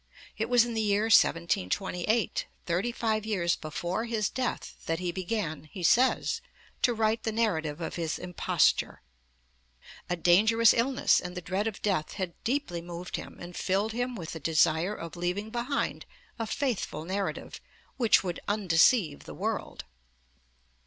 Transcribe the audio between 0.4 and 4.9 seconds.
was in the year 1728, thirty five years before his death,